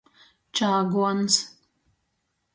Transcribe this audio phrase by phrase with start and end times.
[0.59, 1.37] Čāguons.